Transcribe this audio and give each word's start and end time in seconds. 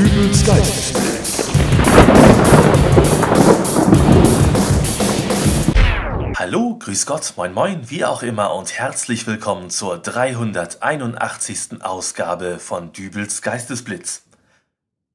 Dübels 0.00 0.46
Geistesblitz. 0.46 1.50
Hallo, 6.38 6.78
grüß 6.78 7.04
Gott, 7.04 7.34
moin 7.36 7.52
moin, 7.52 7.90
wie 7.90 8.06
auch 8.06 8.22
immer 8.22 8.54
und 8.54 8.72
herzlich 8.78 9.26
willkommen 9.26 9.68
zur 9.68 9.98
381. 9.98 11.82
Ausgabe 11.82 12.58
von 12.58 12.94
Dübels 12.94 13.42
Geistesblitz. 13.42 14.22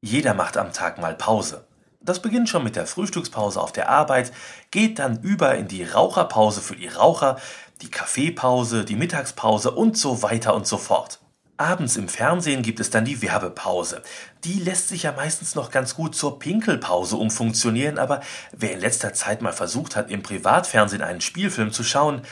Jeder 0.02 0.36
macht 0.36 0.56
am 0.56 0.71
Tag 0.71 1.00
mal 1.00 1.16
Pause. 1.16 1.66
Das 2.00 2.22
beginnt 2.22 2.48
schon 2.48 2.64
mit 2.64 2.76
der 2.76 2.86
Frühstückspause 2.86 3.60
auf 3.60 3.72
der 3.72 3.90
Arbeit, 3.90 4.32
geht 4.70 5.00
dann 5.00 5.20
über 5.24 5.56
in 5.56 5.68
die 5.68 5.84
Raucherpause 5.84 6.62
für 6.62 6.76
die 6.76 6.90
Raucher, 6.90 7.38
die 7.82 7.90
Kaffeepause, 7.90 8.86
die 8.86 8.96
Mittagspause 8.96 9.72
und 9.72 9.98
so 9.98 10.22
weiter 10.22 10.54
und 10.54 10.68
so 10.68 10.78
fort. 10.78 11.22
Abends 11.58 11.96
im 11.96 12.10
Fernsehen 12.10 12.64
gibt 12.64 12.82
es 12.82 12.90
dann 12.90 13.06
die 13.06 13.22
Werbepause. 13.22 14.02
Die 14.44 14.59
lässt 14.59 14.90
sich 14.90 15.04
ja 15.04 15.14
meistens 15.14 15.55
noch 15.55 15.72
ganz 15.72 15.95
gut 15.95 16.14
zur 16.14 16.38
Pinkelpause 16.38 17.16
umfunktionieren, 17.16 17.98
aber 17.98 18.20
wer 18.52 18.73
in 18.73 18.81
letzter 18.81 19.14
Zeit 19.14 19.41
mal 19.41 19.54
versucht 19.54 19.95
hat, 19.95 20.12
im 20.12 20.22
Privatfernsehen 20.22 21.02
einen 21.02 21.22
Spielfilm 21.22 21.72
zu 21.72 21.84
schauen, 21.84 22.23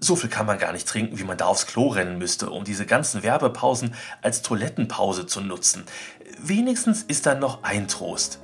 so 0.00 0.16
viel 0.16 0.28
kann 0.28 0.46
man 0.46 0.58
gar 0.58 0.72
nicht 0.72 0.88
trinken, 0.88 1.20
wie 1.20 1.24
man 1.24 1.38
da 1.38 1.44
aufs 1.44 1.68
Klo 1.68 1.86
rennen 1.86 2.18
müsste, 2.18 2.50
um 2.50 2.64
diese 2.64 2.84
ganzen 2.84 3.22
Werbepausen 3.22 3.94
als 4.22 4.42
Toilettenpause 4.42 5.26
zu 5.26 5.40
nutzen. 5.40 5.84
Wenigstens 6.42 7.02
ist 7.04 7.26
dann 7.26 7.38
noch 7.38 7.62
ein 7.62 7.86
Trost. 7.86 8.40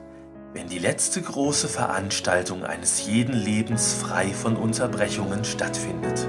Wenn 0.55 0.69
die 0.69 0.79
letzte 0.79 1.23
große 1.23 1.67
Veranstaltung 1.67 2.65
eines 2.65 3.05
jeden 3.05 3.35
Lebens 3.35 3.95
frei 3.95 4.33
von 4.33 4.57
Unterbrechungen 4.57 5.45
stattfindet. 5.45 6.29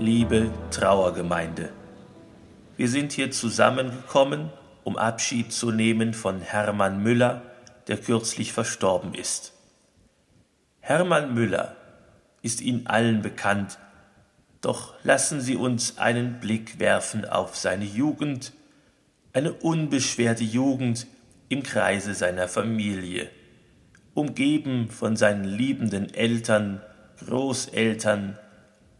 Liebe 0.00 0.52
Trauergemeinde, 0.70 1.70
wir 2.76 2.88
sind 2.88 3.10
hier 3.10 3.32
zusammengekommen, 3.32 4.48
um 4.84 4.96
Abschied 4.96 5.52
zu 5.52 5.72
nehmen 5.72 6.14
von 6.14 6.40
Hermann 6.40 7.02
Müller, 7.02 7.42
der 7.88 7.96
kürzlich 7.96 8.52
verstorben 8.52 9.12
ist. 9.12 9.54
Hermann 10.78 11.34
Müller 11.34 11.74
ist 12.42 12.60
Ihnen 12.60 12.86
allen 12.86 13.22
bekannt, 13.22 13.80
doch 14.60 14.94
lassen 15.02 15.40
Sie 15.40 15.56
uns 15.56 15.98
einen 15.98 16.38
Blick 16.38 16.78
werfen 16.78 17.24
auf 17.24 17.56
seine 17.56 17.84
Jugend, 17.84 18.52
eine 19.32 19.52
unbeschwerte 19.52 20.44
Jugend 20.44 21.08
im 21.48 21.64
Kreise 21.64 22.14
seiner 22.14 22.46
Familie, 22.46 23.30
umgeben 24.14 24.90
von 24.90 25.16
seinen 25.16 25.42
liebenden 25.42 26.14
Eltern, 26.14 26.82
Großeltern, 27.26 28.38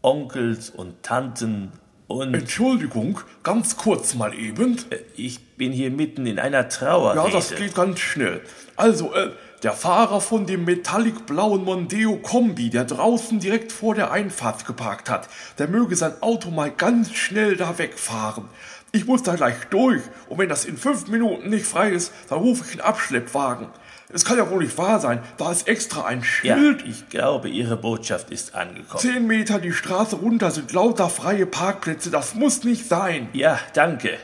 Onkels 0.01 0.69
und 0.69 1.03
Tanten 1.03 1.71
und... 2.07 2.33
Entschuldigung, 2.33 3.19
ganz 3.43 3.77
kurz 3.77 4.15
mal 4.15 4.33
eben. 4.33 4.77
Äh, 4.89 4.97
Ich 5.15 5.55
bin 5.57 5.71
hier 5.71 5.91
mitten 5.91 6.25
in 6.25 6.39
einer 6.39 6.69
Trauerrede. 6.69 7.27
Ja, 7.27 7.29
das 7.29 7.55
geht 7.55 7.75
ganz 7.75 7.99
schnell. 7.99 8.41
Also, 8.75 9.13
äh, 9.13 9.31
der 9.63 9.73
Fahrer 9.73 10.21
von 10.21 10.45
dem 10.45 10.63
metallic-blauen 10.63 11.65
Mondeo 11.65 12.15
Kombi, 12.17 12.69
der 12.69 12.85
draußen 12.85 13.39
direkt 13.39 13.73
vor 13.73 13.93
der 13.93 14.11
Einfahrt 14.11 14.65
geparkt 14.65 15.09
hat, 15.09 15.27
der 15.57 15.67
möge 15.67 15.97
sein 15.97 16.13
Auto 16.21 16.49
mal 16.49 16.71
ganz 16.71 17.11
schnell 17.11 17.57
da 17.57 17.77
wegfahren. 17.77 18.45
Ich 18.93 19.05
muss 19.05 19.21
da 19.21 19.35
gleich 19.35 19.55
durch 19.69 20.01
und 20.29 20.37
wenn 20.37 20.49
das 20.49 20.65
in 20.65 20.77
fünf 20.77 21.07
Minuten 21.09 21.49
nicht 21.49 21.65
frei 21.65 21.89
ist, 21.91 22.13
dann 22.29 22.39
rufe 22.39 22.63
ich 22.65 22.71
einen 22.71 22.81
Abschleppwagen. 22.81 23.67
Es 24.11 24.25
kann 24.25 24.37
ja 24.39 24.49
wohl 24.49 24.63
nicht 24.63 24.77
wahr 24.77 24.99
sein, 24.99 25.21
da 25.37 25.51
ist 25.51 25.67
extra 25.67 26.05
ein 26.05 26.23
Ja, 26.41 26.57
Schild. 26.57 26.83
ich 26.85 27.09
glaube, 27.09 27.47
Ihre 27.47 27.77
Botschaft 27.77 28.31
ist 28.31 28.55
angekommen. 28.55 28.99
Zehn 28.99 29.27
Meter 29.27 29.59
die 29.59 29.71
Straße 29.71 30.15
runter 30.15 30.49
sind 30.49 30.73
lauter 30.73 31.09
freie 31.09 31.45
Parkplätze, 31.45 32.09
das 32.09 32.33
muss 32.33 32.63
nicht 32.63 32.87
sein. 32.87 33.29
Ja, 33.33 33.59
danke. 33.73 34.17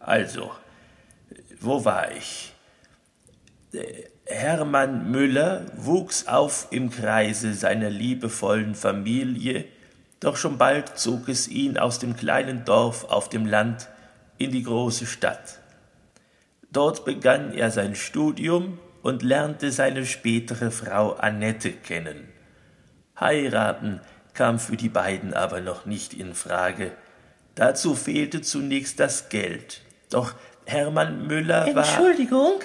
Also, 0.00 0.50
wo 1.60 1.84
war 1.84 2.10
ich? 2.12 2.52
Äh, 3.72 3.84
Hermann 4.24 5.12
Müller 5.12 5.66
wuchs 5.76 6.26
auf 6.26 6.66
im 6.70 6.90
Kreise 6.90 7.54
seiner 7.54 7.90
liebevollen 7.90 8.74
Familie, 8.74 9.66
doch 10.18 10.36
schon 10.36 10.58
bald 10.58 10.98
zog 10.98 11.28
es 11.28 11.46
ihn 11.46 11.78
aus 11.78 12.00
dem 12.00 12.16
kleinen 12.16 12.64
Dorf 12.64 13.04
auf 13.04 13.28
dem 13.28 13.46
Land 13.46 13.88
in 14.38 14.50
die 14.50 14.64
große 14.64 15.06
Stadt. 15.06 15.60
Dort 16.72 17.04
begann 17.04 17.52
er 17.52 17.70
sein 17.70 17.94
Studium 17.94 18.80
und 19.06 19.22
lernte 19.22 19.70
seine 19.70 20.04
spätere 20.04 20.72
Frau 20.72 21.12
Annette 21.12 21.70
kennen. 21.70 22.26
Heiraten 23.20 24.00
kam 24.34 24.58
für 24.58 24.76
die 24.76 24.88
beiden 24.88 25.32
aber 25.32 25.60
noch 25.60 25.86
nicht 25.86 26.12
in 26.12 26.34
Frage. 26.34 26.90
Dazu 27.54 27.94
fehlte 27.94 28.42
zunächst 28.42 28.98
das 28.98 29.28
Geld. 29.28 29.82
Doch 30.10 30.34
Hermann 30.64 31.28
Müller 31.28 31.72
war. 31.72 31.84
Entschuldigung? 31.84 32.58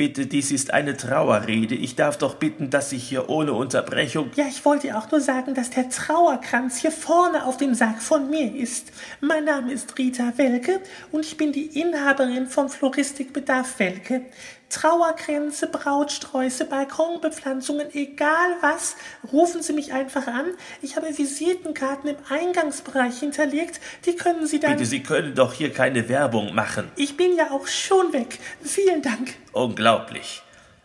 Bitte, 0.00 0.26
dies 0.26 0.50
ist 0.50 0.72
eine 0.72 0.96
Trauerrede. 0.96 1.74
Ich 1.74 1.94
darf 1.94 2.16
doch 2.16 2.36
bitten, 2.36 2.70
dass 2.70 2.90
ich 2.90 3.06
hier 3.06 3.28
ohne 3.28 3.52
Unterbrechung. 3.52 4.30
Ja, 4.34 4.46
ich 4.48 4.64
wollte 4.64 4.96
auch 4.96 5.10
nur 5.10 5.20
sagen, 5.20 5.52
dass 5.52 5.68
der 5.68 5.90
Trauerkranz 5.90 6.78
hier 6.78 6.90
vorne 6.90 7.44
auf 7.44 7.58
dem 7.58 7.74
Sack 7.74 8.00
von 8.00 8.30
mir 8.30 8.56
ist. 8.56 8.92
Mein 9.20 9.44
Name 9.44 9.70
ist 9.70 9.98
Rita 9.98 10.32
Welke 10.36 10.80
und 11.12 11.26
ich 11.26 11.36
bin 11.36 11.52
die 11.52 11.78
Inhaberin 11.78 12.46
vom 12.46 12.70
Floristikbedarf 12.70 13.78
Welke. 13.78 14.22
Trauerkränze, 14.70 15.66
Brautsträuße, 15.66 16.64
Balkonbepflanzungen, 16.64 17.92
egal 17.92 18.56
was, 18.60 18.96
rufen 19.32 19.62
Sie 19.62 19.72
mich 19.72 19.92
einfach 19.92 20.28
an. 20.28 20.46
Ich 20.80 20.96
habe 20.96 21.06
Visitenkarten 21.18 22.08
im 22.08 22.16
Eingangsbereich 22.28 23.18
hinterlegt. 23.18 23.80
Die 24.06 24.14
können 24.14 24.46
Sie 24.46 24.60
dann. 24.60 24.72
Bitte, 24.72 24.86
Sie 24.86 25.02
können 25.02 25.34
doch 25.34 25.52
hier 25.52 25.72
keine 25.72 26.08
Werbung 26.08 26.54
machen. 26.54 26.88
Ich 26.94 27.16
bin 27.16 27.36
ja 27.36 27.50
auch 27.50 27.66
schon 27.66 28.12
weg. 28.12 28.38
Vielen 28.62 29.02
Dank. 29.02 29.34
Unglaublich. 29.52 30.42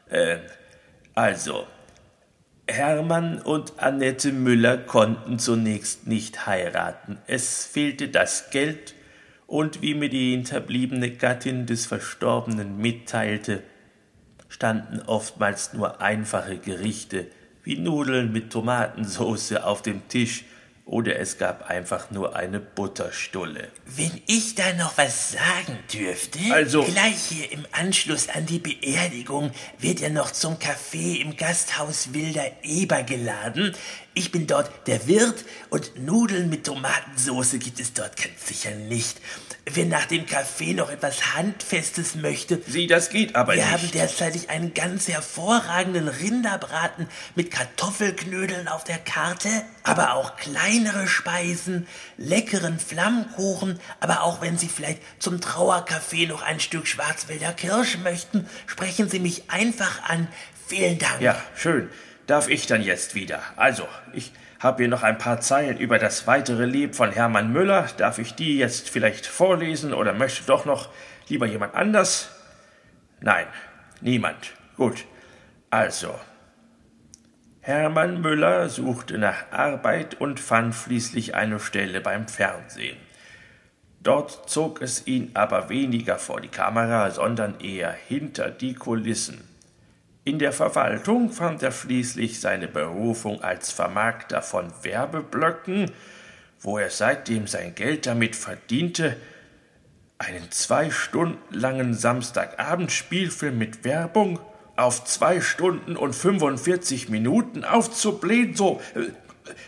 Äh, 0.09 0.37
also, 1.13 1.65
Hermann 2.67 3.41
und 3.41 3.73
Annette 3.77 4.31
Müller 4.31 4.77
konnten 4.77 5.37
zunächst 5.37 6.07
nicht 6.07 6.47
heiraten. 6.47 7.19
Es 7.27 7.65
fehlte 7.65 8.09
das 8.09 8.49
Geld 8.49 8.95
und 9.47 9.81
wie 9.81 9.93
mir 9.93 10.09
die 10.09 10.31
hinterbliebene 10.31 11.11
Gattin 11.11 11.67
des 11.67 11.85
Verstorbenen 11.85 12.77
mitteilte, 12.77 13.61
standen 14.49 15.01
oftmals 15.01 15.73
nur 15.73 16.01
einfache 16.01 16.57
Gerichte 16.57 17.27
wie 17.63 17.77
Nudeln 17.77 18.31
mit 18.31 18.51
Tomatensauce 18.51 19.53
auf 19.57 19.81
dem 19.81 20.07
Tisch 20.07 20.45
oder 20.85 21.19
es 21.19 21.37
gab 21.39 21.67
einfach 21.69 22.11
nur 22.11 22.35
eine 22.35 22.59
Butterstulle. 22.59 23.69
Wenn 23.85 24.21
ich 24.27 24.53
da 24.55 24.73
noch 24.73 24.97
was 24.97 25.31
sagen 25.31 25.79
dürfte, 25.91 26.39
Also- 26.51 26.83
gleich 26.83 27.17
hier 27.29 27.51
im 27.51 27.65
Anschluss 27.71 28.29
an 28.29 28.45
die 28.45 28.59
Beerdigung 28.59 29.51
wird 29.79 30.01
er 30.01 30.11
noch 30.11 30.29
zum 30.31 30.57
Café 30.57 31.19
im 31.21 31.35
Gasthaus 31.35 32.13
Wilder 32.13 32.45
Eber 32.63 33.01
geladen. 33.03 33.75
Ich 34.17 34.31
bin 34.31 34.47
dort 34.47 34.71
der 34.87 35.07
Wirt 35.07 35.43
und 35.69 35.99
Nudeln 35.99 36.49
mit 36.49 36.65
Tomatensauce 36.65 37.59
gibt 37.59 37.81
es 37.81 37.91
dort 37.91 38.15
ganz 38.15 38.47
sicher 38.47 38.71
nicht. 38.71 39.19
Wer 39.65 39.87
nach 39.87 40.05
dem 40.05 40.25
Kaffee 40.25 40.73
noch 40.73 40.89
etwas 40.89 41.35
Handfestes 41.35 42.15
möchte, 42.15 42.61
Sie, 42.65 42.87
das 42.87 43.09
geht 43.09 43.35
aber 43.35 43.55
wir 43.55 43.65
nicht. 43.65 43.73
haben 43.73 43.91
derzeitig 43.91 44.49
einen 44.49 44.73
ganz 44.73 45.09
hervorragenden 45.09 46.07
Rinderbraten 46.07 47.09
mit 47.35 47.51
Kartoffelknödeln 47.51 48.69
auf 48.69 48.85
der 48.85 48.99
Karte, 48.99 49.49
aber 49.83 50.13
auch 50.13 50.37
kleinere 50.37 51.07
Speisen, 51.07 51.85
leckeren 52.15 52.79
Flammkuchen, 52.79 53.81
aber 53.99 54.23
auch 54.23 54.39
wenn 54.39 54.57
Sie 54.57 54.69
vielleicht 54.69 55.01
zum 55.21 55.41
Trauerkaffee 55.41 56.25
noch 56.25 56.41
ein 56.41 56.61
Stück 56.61 56.87
Schwarzwälder 56.87 57.51
Kirsch 57.51 57.97
möchten, 57.97 58.47
sprechen 58.65 59.09
Sie 59.09 59.19
mich 59.19 59.49
einfach 59.49 60.03
an. 60.03 60.29
Vielen 60.67 60.99
Dank. 60.99 61.19
Ja, 61.19 61.35
schön. 61.53 61.89
Darf 62.27 62.49
ich 62.49 62.65
dann 62.65 62.81
jetzt 62.81 63.13
wieder? 63.13 63.39
Also, 63.55 63.87
ich 64.13 64.31
habe 64.59 64.83
hier 64.83 64.87
noch 64.87 65.03
ein 65.03 65.17
paar 65.17 65.41
Zeilen 65.41 65.77
über 65.77 65.99
das 65.99 66.25
weitere 66.25 66.65
Leben 66.65 66.93
von 66.93 67.11
Hermann 67.11 67.53
Müller. 67.53 67.87
Darf 67.97 68.17
ich 68.17 68.33
die 68.33 68.57
jetzt 68.57 68.89
vielleicht 68.89 69.27
vorlesen 69.27 69.93
oder 69.93 70.13
möchte 70.13 70.45
doch 70.45 70.65
noch 70.65 70.89
lieber 71.27 71.45
jemand 71.45 71.75
anders? 71.75 72.29
Nein, 73.21 73.45
niemand. 74.01 74.53
Gut. 74.75 75.05
Also, 75.69 76.19
Hermann 77.61 78.21
Müller 78.21 78.69
suchte 78.69 79.17
nach 79.17 79.51
Arbeit 79.51 80.19
und 80.21 80.39
fand 80.39 80.73
schließlich 80.73 81.35
eine 81.35 81.59
Stelle 81.59 82.01
beim 82.01 82.27
Fernsehen. 82.27 82.97
Dort 84.01 84.49
zog 84.49 84.81
es 84.81 85.07
ihn 85.07 85.31
aber 85.33 85.69
weniger 85.69 86.17
vor 86.19 86.39
die 86.39 86.47
Kamera, 86.47 87.09
sondern 87.09 87.59
eher 87.59 87.91
hinter 87.91 88.51
die 88.51 88.75
Kulissen. 88.75 89.54
In 90.25 90.39
der 90.39 90.51
Verwaltung 90.51 91.31
fand 91.31 91.61
er 91.61 91.71
schließlich 91.71 92.39
seine 92.39 92.67
Berufung 92.67 93.43
als 93.43 93.71
Vermarkter 93.71 94.41
von 94.41 94.73
Werbeblöcken, 94.81 95.91
wo 96.59 96.79
er 96.79 96.89
seitdem 96.89 97.45
sein 97.45 97.75
Geld 97.75 98.07
damit 98.07 98.35
verdiente, 98.35 99.17
einen 100.17 100.49
zwei 100.51 100.89
Stunden 100.89 101.37
langen 101.53 101.93
Samstagabendspielfilm 101.93 103.57
mit 103.57 103.83
Werbung 103.83 104.39
auf 104.75 105.05
zwei 105.05 105.41
Stunden 105.41 105.95
und 105.95 106.15
45 106.15 107.09
Minuten 107.09 107.63
aufzublähen. 107.63 108.55
So, 108.55 108.81
äh, 108.95 109.11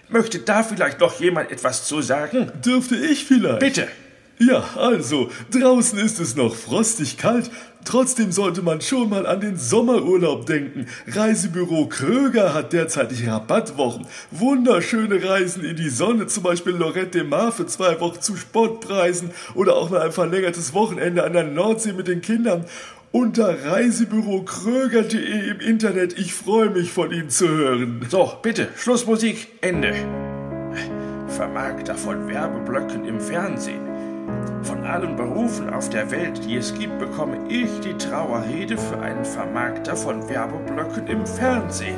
Möchte 0.09 0.39
da 0.39 0.63
vielleicht 0.63 1.00
noch 1.00 1.19
jemand 1.19 1.51
etwas 1.51 1.86
zu 1.86 2.01
sagen? 2.01 2.51
Dürfte 2.65 2.95
ich 2.95 3.25
vielleicht? 3.25 3.59
Bitte. 3.59 3.88
Ja, 4.39 4.63
also, 4.75 5.31
draußen 5.49 5.97
ist 5.97 6.19
es 6.19 6.35
noch 6.35 6.53
frostig 6.53 7.17
kalt, 7.17 7.49
trotzdem 7.85 8.31
sollte 8.31 8.61
man 8.61 8.81
schon 8.81 9.09
mal 9.09 9.25
an 9.25 9.41
den 9.41 9.57
Sommerurlaub 9.57 10.45
denken. 10.45 10.85
Reisebüro 11.07 11.87
Kröger 11.87 12.53
hat 12.53 12.71
derzeitig 12.71 13.27
Rabattwochen. 13.27 14.05
Wunderschöne 14.29 15.27
Reisen 15.27 15.63
in 15.63 15.75
die 15.75 15.89
Sonne, 15.89 16.27
zum 16.27 16.43
Beispiel 16.43 16.73
Lorette 16.73 17.17
de 17.17 17.23
Mar 17.23 17.51
für 17.51 17.65
zwei 17.65 17.99
Wochen 17.99 18.21
zu 18.21 18.37
Sportpreisen 18.37 19.31
oder 19.55 19.75
auch 19.75 19.89
mal 19.89 20.01
ein 20.01 20.11
verlängertes 20.11 20.75
Wochenende 20.75 21.23
an 21.23 21.33
der 21.33 21.45
Nordsee 21.45 21.93
mit 21.93 22.07
den 22.07 22.21
Kindern. 22.21 22.65
Unter 23.11 23.65
reisebürokröger.de 23.65 25.49
im 25.49 25.59
Internet. 25.61 26.19
Ich 26.19 26.35
freue 26.35 26.69
mich 26.69 26.91
von 26.91 27.11
Ihnen 27.11 27.31
zu 27.31 27.47
hören. 27.47 28.05
So, 28.07 28.33
bitte, 28.43 28.67
Schlussmusik, 28.77 29.47
Ende. 29.61 29.95
Vermarkter 31.27 31.95
von 31.95 32.27
Werbeblöcken 32.27 33.05
im 33.05 33.19
Fernsehen. 33.19 33.96
Von 34.63 34.83
allen 34.85 35.15
Berufen 35.15 35.69
auf 35.69 35.89
der 35.89 36.12
Welt, 36.12 36.44
die 36.45 36.57
es 36.57 36.74
gibt, 36.74 37.00
bekomme 37.00 37.38
ich 37.50 37.79
die 37.79 37.94
Trauerrede 37.94 38.77
für 38.77 39.00
einen 39.00 39.24
Vermarkter 39.24 39.95
von 39.95 40.27
Werbeblöcken 40.27 41.07
im 41.07 41.25
Fernsehen. 41.25 41.97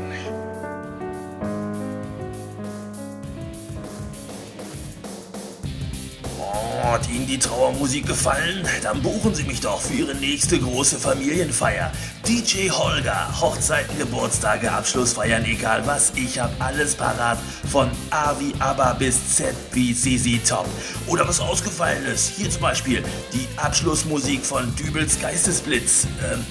Hat 6.92 7.10
Ihnen 7.10 7.28
die 7.28 7.38
Trauermusik 7.38 8.08
gefallen? 8.08 8.66
Dann 8.84 9.02
buchen 9.02 9.36
Sie 9.36 9.44
mich 9.44 9.62
doch 9.62 9.82
für 9.82 9.94
Ihre 9.94 10.16
nächste 10.16 10.60
große 10.60 10.98
Familienfeier. 10.98 11.92
DJ 12.28 12.70
Holger, 12.70 13.40
Hochzeiten, 13.40 13.98
Geburtstage, 13.98 14.72
Abschlussfeiern, 14.72 15.46
egal 15.46 15.86
was, 15.86 16.12
ich 16.16 16.40
hab 16.40 16.52
alles 16.60 16.96
parat. 16.96 17.38
Von 17.72 17.90
A 18.12 18.36
wie 18.40 18.54
ABBA 18.60 18.94
bis 18.94 19.36
Z 19.36 19.56
wie 19.74 19.94
ZZ 19.94 20.48
Top. 20.48 20.68
Oder 21.08 21.28
was 21.28 21.40
ausgefallen 21.40 22.06
ist, 22.06 22.34
hier 22.36 22.50
zum 22.50 22.62
Beispiel 22.62 23.04
die 23.34 23.48
Abschlussmusik 23.58 24.46
von 24.46 24.76
Dübels 24.76 25.20
Geistesblitz. 25.20 26.08
Ähm, 26.32 26.46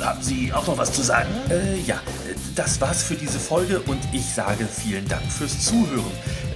äh, 0.00 0.04
haben 0.04 0.22
Sie 0.22 0.52
auch 0.52 0.66
noch 0.66 0.78
was 0.78 0.92
zu 0.92 1.02
sagen? 1.02 1.30
Äh, 1.48 1.80
ja, 1.86 2.00
das 2.54 2.80
war's 2.80 3.02
für 3.02 3.14
diese 3.14 3.38
Folge 3.38 3.80
und 3.80 4.00
ich 4.12 4.24
sage 4.24 4.66
vielen 4.66 5.06
Dank 5.08 5.30
fürs 5.30 5.64
Zuhören. 5.64 6.12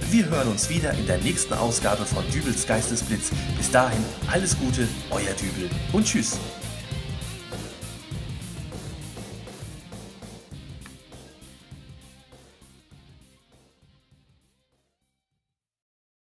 Wir 0.09 0.25
hören 0.29 0.47
uns 0.47 0.69
wieder 0.69 0.93
in 0.93 1.05
der 1.05 1.17
nächsten 1.17 1.53
Ausgabe 1.53 2.05
von 2.05 2.23
Dübels 2.31 2.65
Geistesblitz. 2.65 3.29
Bis 3.57 3.69
dahin 3.71 3.99
alles 4.31 4.57
Gute, 4.57 4.87
euer 5.09 5.33
Dübel 5.33 5.69
und 5.91 6.05
tschüss. 6.05 6.39